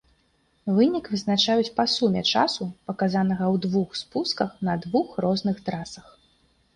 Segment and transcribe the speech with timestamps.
[0.75, 6.07] Вынік вызначаюць па суме часу, паказанага ў двух спусках на двух розных трасах.